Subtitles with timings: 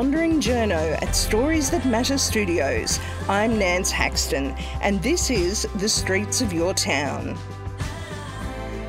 [0.00, 2.98] wandering journo at Stories That Matter Studios.
[3.28, 7.36] I'm Nance Haxton, and this is The Streets of Your Town.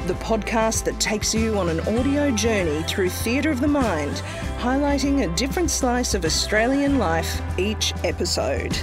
[0.08, 4.24] The podcast that takes you on an audio journey through theatre of the mind,
[4.60, 8.80] highlighting a different slice of Australian life each episode.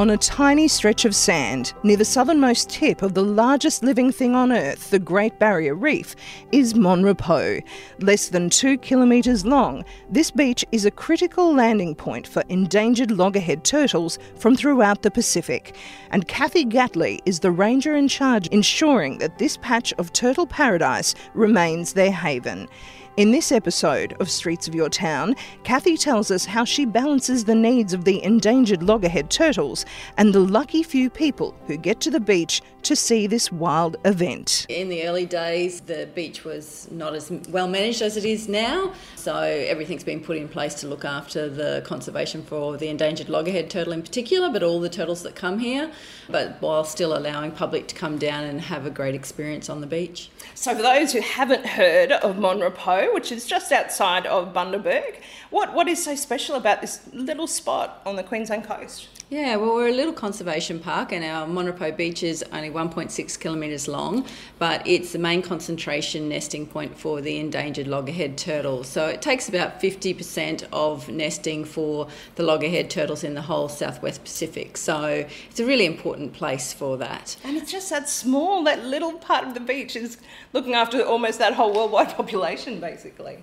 [0.00, 4.34] On a tiny stretch of sand near the southernmost tip of the largest living thing
[4.34, 6.16] on Earth, the Great Barrier Reef,
[6.52, 7.60] is Mon Repos.
[7.98, 13.62] Less than two kilometres long, this beach is a critical landing point for endangered loggerhead
[13.62, 15.76] turtles from throughout the Pacific.
[16.12, 21.14] And Kathy Gatley is the ranger in charge ensuring that this patch of turtle paradise
[21.34, 22.68] remains their haven.
[23.16, 27.56] In this episode of Streets of Your Town, Kathy tells us how she balances the
[27.56, 29.84] needs of the endangered loggerhead turtles
[30.16, 34.64] and the lucky few people who get to the beach to see this wild event.
[34.68, 38.94] In the early days, the beach was not as well managed as it is now,
[39.16, 43.68] so everything's been put in place to look after the conservation for the endangered loggerhead
[43.68, 45.90] turtle in particular, but all the turtles that come here,
[46.28, 49.86] but while still allowing public to come down and have a great experience on the
[49.86, 50.30] beach.
[50.54, 55.16] So, for those who haven't heard of Mon Repos, which is just outside of Bundaberg.
[55.50, 59.08] What, what is so special about this little spot on the Queensland coast?
[59.30, 63.40] Yeah, well, we're a little conservation park, and our Mon Repos beach is only 1.6
[63.40, 64.24] kilometres long,
[64.60, 68.84] but it's the main concentration nesting point for the endangered loggerhead turtle.
[68.84, 72.06] So it takes about 50% of nesting for
[72.36, 74.76] the loggerhead turtles in the whole southwest Pacific.
[74.76, 77.36] So it's a really important place for that.
[77.42, 80.18] And it's just that small, that little part of the beach is
[80.52, 83.38] looking after almost that whole worldwide population, basically.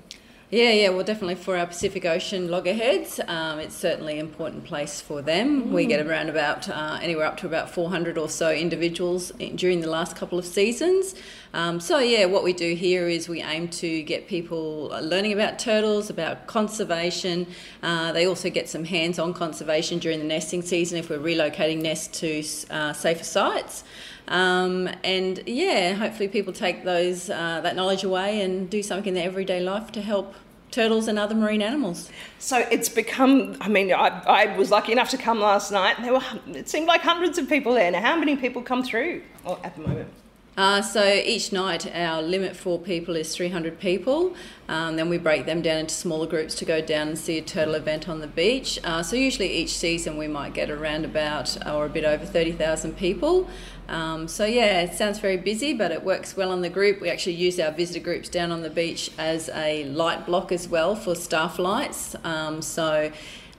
[0.49, 5.01] Yeah, yeah, well, definitely for our Pacific Ocean loggerheads, um, it's certainly an important place
[5.01, 5.63] for them.
[5.63, 5.71] Mm.
[5.71, 9.89] We get around about uh, anywhere up to about 400 or so individuals during the
[9.89, 11.15] last couple of seasons.
[11.53, 15.59] Um, so, yeah, what we do here is we aim to get people learning about
[15.59, 17.45] turtles, about conservation.
[17.83, 21.81] Uh, they also get some hands on conservation during the nesting season if we're relocating
[21.81, 23.83] nests to uh, safer sites.
[24.27, 29.13] Um, and yeah, hopefully people take those uh, that knowledge away and do something in
[29.13, 30.35] their everyday life to help
[30.71, 32.09] turtles and other marine animals.
[32.39, 33.57] So it's become.
[33.61, 35.97] I mean, I, I was lucky enough to come last night.
[36.01, 36.23] There were.
[36.47, 37.89] It seemed like hundreds of people there.
[37.91, 40.09] Now, how many people come through well, at the moment?
[40.57, 44.35] Uh, so each night our limit for people is 300 people.
[44.67, 47.43] Um, then we break them down into smaller groups to go down and see a
[47.43, 48.79] turtle event on the beach.
[48.83, 52.97] Uh, so usually each season we might get around about or a bit over 30,000
[52.97, 53.47] people.
[53.87, 57.01] Um, so yeah, it sounds very busy, but it works well on the group.
[57.01, 60.67] We actually use our visitor groups down on the beach as a light block as
[60.67, 62.15] well for staff lights.
[62.23, 63.11] Um, so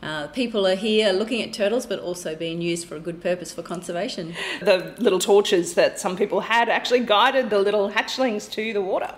[0.02, 3.52] uh, people are here looking at turtles, but also being used for a good purpose
[3.52, 4.34] for conservation.
[4.60, 9.14] The little torches that some people had actually guided the little hatchlings to the water.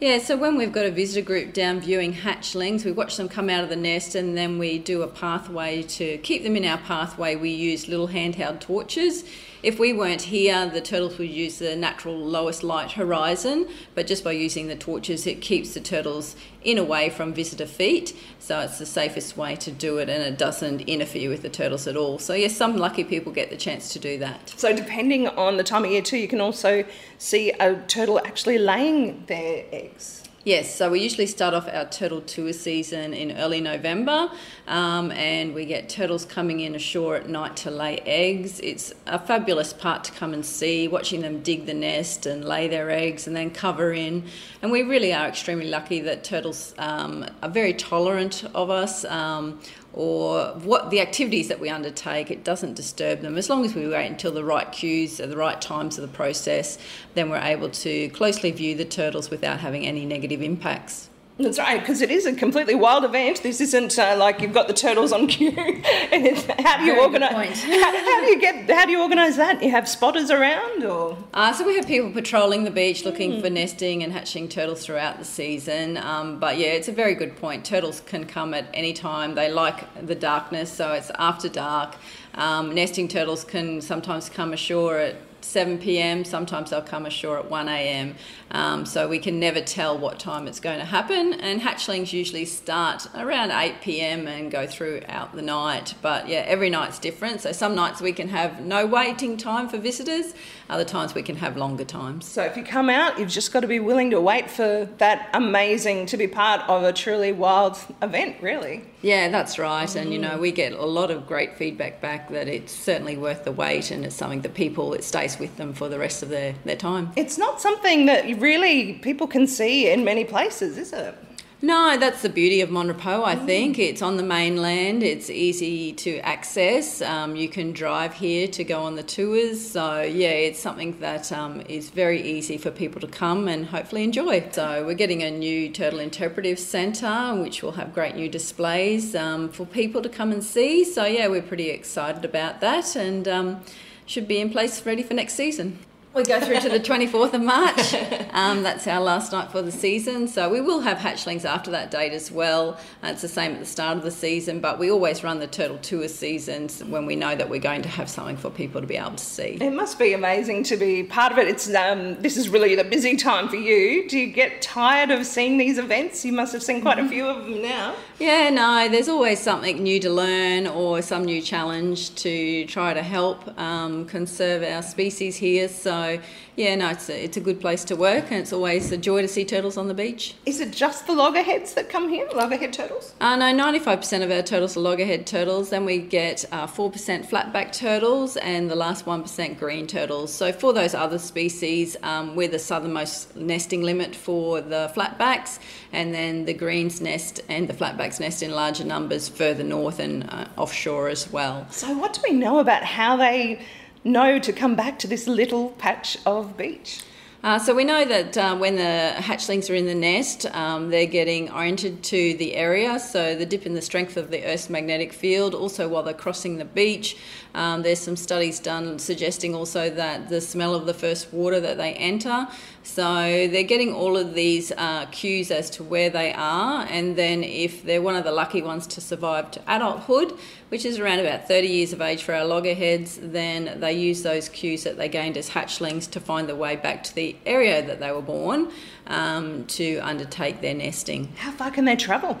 [0.00, 3.50] Yeah, so when we've got a visitor group down viewing hatchlings, we watch them come
[3.50, 6.78] out of the nest and then we do a pathway to keep them in our
[6.78, 7.36] pathway.
[7.36, 9.24] We use little handheld torches
[9.62, 14.24] if we weren't here, the turtles would use the natural lowest light horizon, but just
[14.24, 18.16] by using the torches, it keeps the turtles in away from visitor feet.
[18.38, 21.86] So it's the safest way to do it, and it doesn't interfere with the turtles
[21.86, 22.18] at all.
[22.18, 24.54] So yes, some lucky people get the chance to do that.
[24.56, 26.84] So depending on the time of year too, you can also
[27.18, 30.24] see a turtle actually laying their eggs.
[30.42, 34.30] Yes, so we usually start off our turtle tour season in early November,
[34.66, 38.58] um, and we get turtles coming in ashore at night to lay eggs.
[38.60, 42.68] It's a fabulous part to come and see, watching them dig the nest and lay
[42.68, 44.24] their eggs and then cover in.
[44.62, 49.04] And we really are extremely lucky that turtles um, are very tolerant of us.
[49.04, 49.60] Um,
[49.92, 53.36] or what the activities that we undertake, it doesn't disturb them.
[53.36, 56.16] As long as we wait until the right cues at the right times of the
[56.16, 56.78] process,
[57.14, 61.10] then we're able to closely view the turtles without having any negative impacts.
[61.42, 63.42] That's right, because it is a completely wild event.
[63.42, 65.50] This isn't uh, like you've got the turtles on cue.
[65.52, 67.62] how do you organise?
[67.70, 68.70] How, how, do you get?
[68.70, 69.62] How do you organise that?
[69.62, 71.16] You have spotters around, or?
[71.32, 73.40] Uh, so we have people patrolling the beach, looking mm.
[73.40, 75.96] for nesting and hatching turtles throughout the season.
[75.96, 77.64] Um, but yeah, it's a very good point.
[77.64, 79.34] Turtles can come at any time.
[79.34, 81.96] They like the darkness, so it's after dark.
[82.34, 86.24] Um, nesting turtles can sometimes come ashore at 7 p.m.
[86.24, 88.14] Sometimes they'll come ashore at 1 a.m.
[88.50, 91.34] Um, so we can never tell what time it's going to happen.
[91.34, 94.26] And hatchlings usually start around 8 p.m.
[94.26, 95.94] and go throughout the night.
[96.02, 97.40] But yeah, every night's different.
[97.40, 100.34] So some nights we can have no waiting time for visitors.
[100.70, 102.26] Other times we can have longer times.
[102.26, 105.28] So if you come out, you've just got to be willing to wait for that
[105.34, 108.84] amazing to be part of a truly wild event, really.
[109.02, 109.92] Yeah, that's right.
[109.96, 110.36] And you mm-hmm.
[110.36, 113.90] know, we get a lot of great feedback back that it's certainly worth the wait
[113.90, 116.76] and it's something that people it stays with them for the rest of their, their
[116.76, 117.10] time.
[117.16, 121.16] It's not something that really people can see in many places, is it?
[121.62, 123.78] No, that's the beauty of Mon Repos, I think.
[123.78, 127.02] It's on the mainland, it's easy to access.
[127.02, 129.70] Um, you can drive here to go on the tours.
[129.70, 134.04] So, yeah, it's something that um, is very easy for people to come and hopefully
[134.04, 134.48] enjoy.
[134.52, 139.50] So, we're getting a new Turtle Interpretive Centre, which will have great new displays um,
[139.50, 140.82] for people to come and see.
[140.82, 143.60] So, yeah, we're pretty excited about that and um,
[144.06, 145.78] should be in place ready for next season.
[146.12, 147.94] We go through to the 24th of March.
[148.32, 150.28] Um, that's our last night for the season.
[150.28, 152.78] So we will have hatchlings after that date as well.
[153.02, 155.48] Uh, it's the same at the start of the season, but we always run the
[155.48, 158.86] turtle tour seasons when we know that we're going to have something for people to
[158.86, 159.58] be able to see.
[159.60, 161.48] It must be amazing to be part of it.
[161.48, 164.08] It's um, this is really the busy time for you.
[164.08, 166.24] Do you get tired of seeing these events?
[166.24, 167.96] You must have seen quite a few of them now.
[168.20, 173.02] Yeah, no, there's always something new to learn or some new challenge to try to
[173.02, 175.68] help um, conserve our species here.
[175.68, 176.20] So so
[176.56, 179.22] yeah, no, it's a, it's a good place to work, and it's always a joy
[179.22, 180.34] to see turtles on the beach.
[180.44, 182.28] Is it just the loggerheads that come here?
[182.34, 183.14] Loggerhead turtles?
[183.20, 185.70] Uh, no, ninety five percent of our turtles are loggerhead turtles.
[185.70, 189.86] Then we get uh, four uh, percent flatback turtles, and the last one percent green
[189.86, 190.32] turtles.
[190.32, 195.58] So for those other species, um, we're the southernmost nesting limit for the flatbacks,
[195.92, 200.28] and then the greens nest and the flatbacks nest in larger numbers further north and
[200.30, 201.66] uh, offshore as well.
[201.70, 203.60] So what do we know about how they?
[204.04, 207.02] Know to come back to this little patch of beach?
[207.42, 211.06] Uh, so we know that uh, when the hatchlings are in the nest, um, they're
[211.06, 212.98] getting oriented to the area.
[212.98, 215.54] So the dip in the strength of the Earth's magnetic field.
[215.54, 217.16] Also, while they're crossing the beach,
[217.54, 221.78] um, there's some studies done suggesting also that the smell of the first water that
[221.78, 222.46] they enter.
[222.82, 227.44] So they're getting all of these uh, cues as to where they are, and then
[227.44, 230.32] if they're one of the lucky ones to survive to adulthood,
[230.70, 234.48] which is around about 30 years of age for our loggerheads, then they use those
[234.48, 238.00] cues that they gained as hatchlings to find their way back to the area that
[238.00, 238.70] they were born
[239.06, 241.32] um, to undertake their nesting.
[241.36, 242.40] How far can they travel?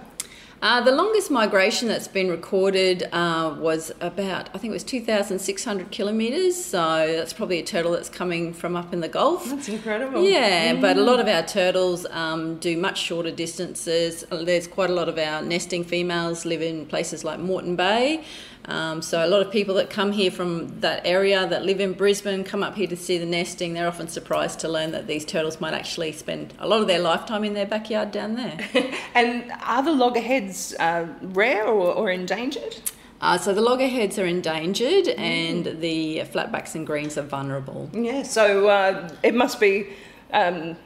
[0.62, 5.90] Uh, the longest migration that's been recorded uh, was about, I think it was 2,600
[5.90, 6.62] kilometres.
[6.62, 6.78] So
[7.16, 9.48] that's probably a turtle that's coming from up in the Gulf.
[9.48, 10.22] That's incredible.
[10.22, 10.80] Yeah, mm.
[10.82, 14.22] but a lot of our turtles um, do much shorter distances.
[14.30, 18.22] There's quite a lot of our nesting females live in places like Moreton Bay.
[18.70, 21.92] Um, so a lot of people that come here from that area that live in
[21.92, 23.74] Brisbane come up here to see the nesting.
[23.74, 27.00] They're often surprised to learn that these turtles might actually spend a lot of their
[27.00, 28.58] lifetime in their backyard down there.
[29.14, 32.80] and are the loggerheads uh, rare or, or endangered?
[33.20, 35.18] Uh, so the loggerheads are endangered mm.
[35.18, 37.90] and the flatbacks and greens are vulnerable.
[37.92, 39.88] Yeah, so uh, it must be
[40.32, 40.76] um,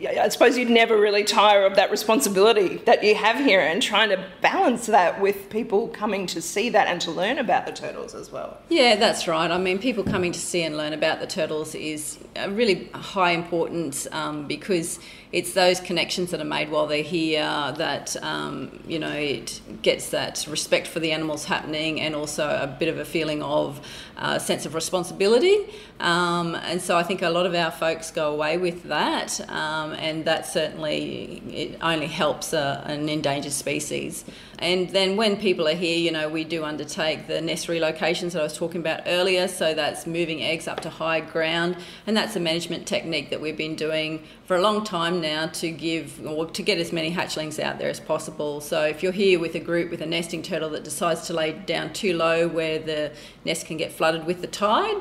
[0.00, 4.08] I suppose you'd never really tire of that responsibility that you have here and trying
[4.10, 8.14] to balance that with people coming to see that and to learn about the turtles
[8.14, 8.58] as well.
[8.68, 9.50] Yeah, that's right.
[9.50, 12.18] I mean, people coming to see and learn about the turtles is
[12.48, 14.98] really high importance um, because
[15.32, 17.42] it's those connections that are made while they're here
[17.76, 22.66] that um, you know it gets that respect for the animals happening and also a
[22.66, 23.80] bit of a feeling of
[24.18, 25.58] uh, sense of responsibility
[26.00, 29.40] um, and so I think a lot of our folks go away with that
[29.82, 34.24] um, and that certainly it only helps a, an endangered species
[34.62, 38.40] and then when people are here, you know, we do undertake the nest relocations that
[38.40, 39.48] I was talking about earlier.
[39.48, 43.56] So that's moving eggs up to high ground, and that's a management technique that we've
[43.56, 47.58] been doing for a long time now to give or to get as many hatchlings
[47.58, 48.60] out there as possible.
[48.60, 51.54] So if you're here with a group with a nesting turtle that decides to lay
[51.54, 53.10] down too low where the
[53.44, 54.96] nest can get flooded with the tide,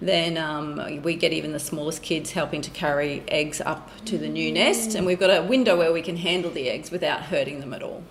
[0.00, 4.28] then um, we get even the smallest kids helping to carry eggs up to the
[4.28, 7.60] new nest, and we've got a window where we can handle the eggs without hurting
[7.60, 8.02] them at all.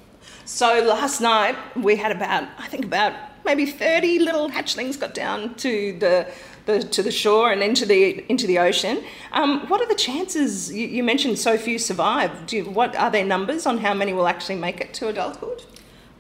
[0.46, 3.14] So last night we had about, I think about
[3.46, 6.28] maybe 30 little hatchlings got down to the,
[6.66, 9.04] the to the shore and into the into the ocean.
[9.32, 10.72] Um, what are the chances?
[10.72, 12.32] You, you mentioned so few survive.
[12.52, 15.64] You, what are their numbers on how many will actually make it to adulthood?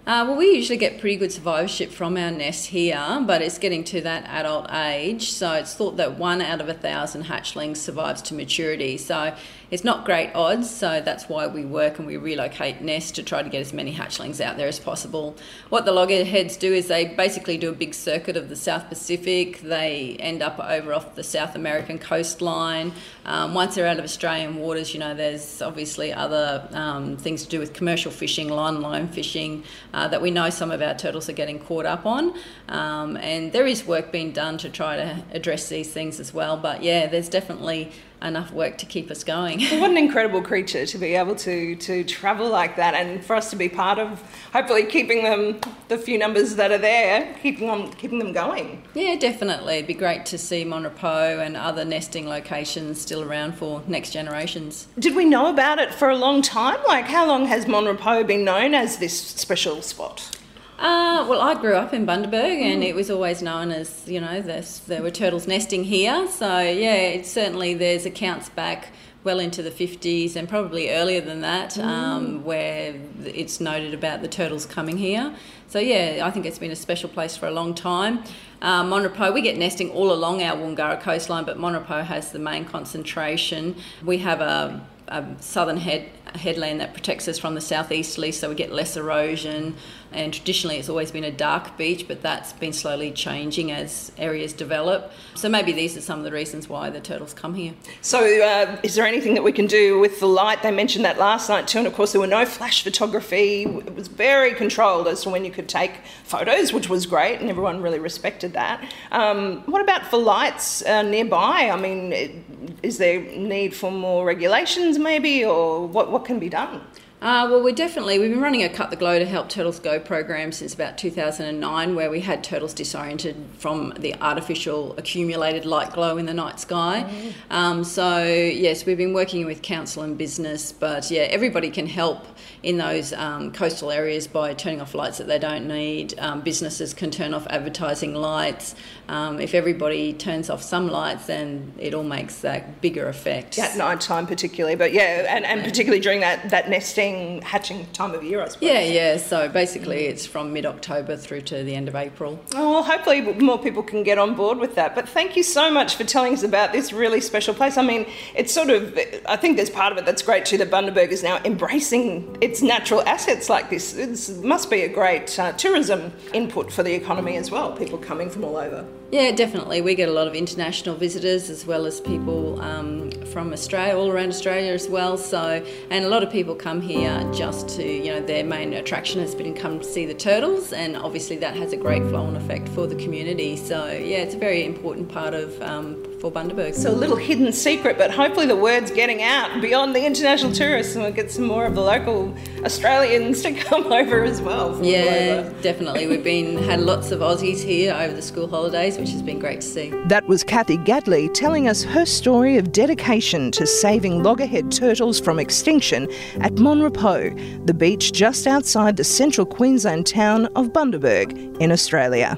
[0.07, 3.83] Uh, well, we usually get pretty good survivorship from our nest here, but it's getting
[3.83, 5.31] to that adult age.
[5.33, 8.95] So it's thought that one out of a thousand hatchlings survives to maturity.
[8.95, 9.35] So
[9.69, 10.69] it's not great odds.
[10.69, 13.93] So that's why we work and we relocate nests to try to get as many
[13.93, 15.35] hatchlings out there as possible.
[15.69, 19.59] What the loggerheads do is they basically do a big circuit of the South Pacific.
[19.61, 22.93] They end up over off the South American coastline.
[23.25, 27.49] Um, once they're out of Australian waters, you know, there's obviously other um, things to
[27.49, 31.27] do with commercial fishing, line line fishing uh, that we know some of our turtles
[31.27, 32.33] are getting caught up on.
[32.69, 36.55] Um, and there is work being done to try to address these things as well.
[36.55, 39.59] But yeah, there's definitely enough work to keep us going.
[39.59, 43.35] Well, what an incredible creature to be able to to travel like that, and for
[43.35, 44.21] us to be part of,
[44.53, 48.81] hopefully keeping them the few numbers that are there, keeping on keeping them going.
[48.93, 49.75] Yeah, definitely.
[49.75, 54.11] It'd be great to see Mon Repos and other nesting locations still around for next
[54.11, 54.87] generations.
[54.97, 56.79] Did we know about it for a long time?
[56.87, 60.36] Like, how long has Mon Repos been known as this special spot?
[60.77, 64.41] Uh, well, I grew up in Bundaberg, and it was always known as you know
[64.41, 66.27] there were turtles nesting here.
[66.27, 68.89] So yeah, it certainly there's accounts back
[69.23, 71.83] well into the 50s and probably earlier than that, mm.
[71.83, 75.35] um, where it's noted about the turtles coming here.
[75.67, 78.23] So yeah, I think it's been a special place for a long time.
[78.61, 82.31] Uh, Mon Repos, we get nesting all along our Woongarra coastline, but Mon Repos has
[82.31, 83.75] the main concentration.
[84.01, 88.55] We have a, a southern head headland that protects us from the southeasterly, so we
[88.55, 89.75] get less erosion.
[90.11, 94.53] And traditionally, it's always been a dark beach, but that's been slowly changing as areas
[94.53, 95.11] develop.
[95.35, 97.73] So maybe these are some of the reasons why the turtles come here.
[98.01, 100.63] So, uh, is there anything that we can do with the light?
[100.63, 103.63] They mentioned that last night too, and of course, there were no flash photography.
[103.63, 105.91] It was very controlled as to when you could take
[106.23, 108.83] photos, which was great, and everyone really respected that.
[109.11, 111.69] Um, what about for lights uh, nearby?
[111.71, 116.11] I mean, is there need for more regulations, maybe, or what?
[116.11, 116.81] What can be done?
[117.19, 119.99] Uh, well, we definitely we've been running a cut the glow to help turtles go
[119.99, 126.17] program since about 2009, where we had turtles disoriented from the artificial accumulated light glow
[126.19, 127.07] in the night sky.
[127.09, 127.33] Mm.
[127.49, 132.23] Um, so yes, we've been working with council and business, but yeah, everybody can help
[132.61, 136.13] in those um, coastal areas by turning off lights that they don't need.
[136.19, 138.75] Um, businesses can turn off advertising lights.
[139.09, 143.57] Um, if everybody turns off some lights, then it all makes that bigger effect.
[143.57, 147.06] At night time, particularly, but yeah, and, and particularly during that that nesting
[147.41, 148.67] hatching time of year, I suppose.
[148.67, 149.17] Yeah, yeah.
[149.17, 152.39] So basically, it's from mid October through to the end of April.
[152.55, 154.95] Oh, well, hopefully more people can get on board with that.
[154.95, 157.77] But thank you so much for telling us about this really special place.
[157.77, 158.97] I mean, it's sort of,
[159.27, 162.61] I think there's part of it that's great too that Bundaberg is now embracing its
[162.61, 163.95] natural assets like this.
[163.95, 168.29] It must be a great uh, tourism input for the economy as well, people coming
[168.29, 168.85] from all over.
[169.11, 169.81] Yeah, definitely.
[169.81, 174.09] We get a lot of international visitors as well as people um, from Australia, all
[174.09, 175.15] around Australia as well.
[175.15, 179.21] So, and a lot of people come here just to, you know, their main attraction
[179.21, 182.67] has been come to see the turtles, and obviously that has a great flow-on effect
[182.69, 183.55] for the community.
[183.55, 186.73] So, yeah, it's a very important part of um, for Bundaberg.
[186.73, 190.95] So a little hidden secret, but hopefully the word's getting out beyond the international tourists
[190.95, 192.33] and we'll get some more of the local
[192.63, 194.83] Australians to come over as well.
[194.83, 196.07] Yeah, definitely.
[196.07, 199.61] We've been had lots of Aussies here over the school holidays, which has been great
[199.61, 199.89] to see.
[200.07, 205.39] That was Kathy Gatley telling us her story of dedication to saving loggerhead turtles from
[205.39, 206.09] extinction
[206.41, 207.33] at Mon Repos,
[207.65, 212.37] the beach just outside the central Queensland town of Bundaberg in Australia.